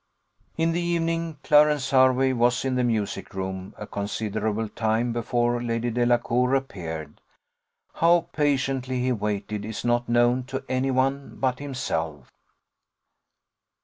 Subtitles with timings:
[0.57, 5.91] In the evening, Clarence Hervey was in the music room a considerable time before Lady
[5.91, 7.21] Delacour appeared:
[7.93, 12.31] how patiently he waited is not known to any one but himself.